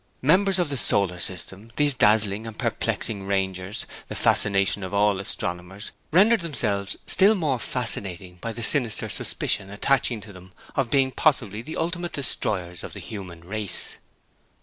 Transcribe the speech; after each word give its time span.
Members 0.23 0.57
of 0.57 0.69
the 0.69 0.77
solar 0.77 1.19
system, 1.19 1.71
these 1.75 1.93
dazzling 1.93 2.47
and 2.47 2.57
perplexing 2.57 3.27
rangers, 3.27 3.85
the 4.07 4.15
fascination 4.15 4.83
of 4.83 4.95
all 4.95 5.19
astronomers, 5.19 5.91
rendered 6.11 6.41
themselves 6.41 6.97
still 7.05 7.35
more 7.35 7.59
fascinating 7.59 8.37
by 8.41 8.51
the 8.51 8.63
sinister 8.63 9.07
suspicion 9.07 9.69
attaching 9.69 10.19
to 10.21 10.33
them 10.33 10.53
of 10.75 10.89
being 10.89 11.11
possibly 11.11 11.61
the 11.61 11.77
ultimate 11.77 12.13
destroyers 12.13 12.83
of 12.83 12.93
the 12.93 12.99
human 12.99 13.41
race. 13.43 13.99